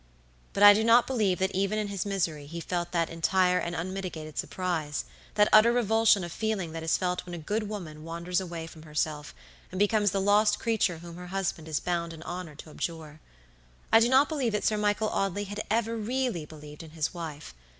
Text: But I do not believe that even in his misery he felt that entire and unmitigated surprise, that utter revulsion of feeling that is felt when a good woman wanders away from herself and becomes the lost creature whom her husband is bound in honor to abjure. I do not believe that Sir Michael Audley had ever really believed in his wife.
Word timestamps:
But 0.53 0.63
I 0.63 0.73
do 0.73 0.83
not 0.83 1.05
believe 1.05 1.37
that 1.37 1.51
even 1.51 1.77
in 1.77 1.89
his 1.89 2.07
misery 2.07 2.47
he 2.47 2.59
felt 2.59 2.91
that 2.91 3.07
entire 3.11 3.59
and 3.59 3.75
unmitigated 3.75 4.35
surprise, 4.35 5.05
that 5.35 5.47
utter 5.53 5.71
revulsion 5.71 6.23
of 6.23 6.31
feeling 6.31 6.71
that 6.71 6.81
is 6.81 6.97
felt 6.97 7.23
when 7.23 7.35
a 7.35 7.37
good 7.37 7.69
woman 7.69 8.03
wanders 8.03 8.41
away 8.41 8.65
from 8.65 8.81
herself 8.81 9.35
and 9.71 9.77
becomes 9.77 10.09
the 10.09 10.19
lost 10.19 10.57
creature 10.57 10.97
whom 10.97 11.17
her 11.17 11.27
husband 11.27 11.67
is 11.67 11.79
bound 11.79 12.13
in 12.13 12.23
honor 12.23 12.55
to 12.55 12.71
abjure. 12.71 13.19
I 13.93 13.99
do 13.99 14.09
not 14.09 14.27
believe 14.27 14.53
that 14.53 14.63
Sir 14.65 14.75
Michael 14.75 15.09
Audley 15.09 15.43
had 15.43 15.61
ever 15.69 15.95
really 15.95 16.45
believed 16.47 16.81
in 16.81 16.89
his 16.97 17.13
wife. 17.13 17.53